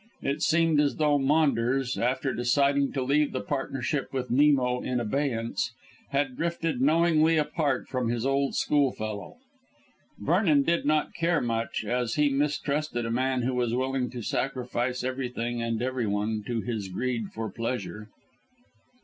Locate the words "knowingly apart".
6.81-7.87